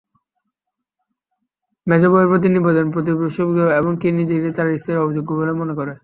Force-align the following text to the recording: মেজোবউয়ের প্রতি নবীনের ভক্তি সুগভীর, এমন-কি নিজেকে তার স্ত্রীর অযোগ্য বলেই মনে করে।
মেজোবউয়ের 1.87 2.29
প্রতি 2.31 2.47
নবীনের 2.49 2.87
ভক্তি 2.87 3.11
সুগভীর, 3.35 3.69
এমন-কি 3.79 4.07
নিজেকে 4.19 4.49
তার 4.57 4.67
স্ত্রীর 4.79 5.03
অযোগ্য 5.03 5.29
বলেই 5.37 5.59
মনে 5.61 5.73
করে। 5.79 5.93